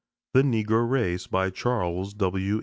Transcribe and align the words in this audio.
THE 0.33 0.41
NEGRO 0.41 0.79
RACE 0.83 1.27
CHARLES 1.53 2.15
W. 2.15 2.59